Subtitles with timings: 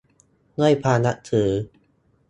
[0.59, 1.49] ด้วยความนับถือ